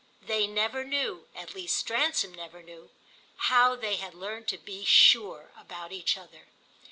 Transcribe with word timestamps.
They 0.23 0.47
never 0.47 0.83
knew—at 0.83 1.53
least 1.53 1.77
Stransom 1.77 2.33
never 2.33 2.63
knew—how 2.63 3.75
they 3.75 3.97
had 3.97 4.15
learned 4.15 4.47
to 4.47 4.57
be 4.57 4.83
sure 4.83 5.51
about 5.55 5.91
each 5.91 6.17
other. 6.17 6.47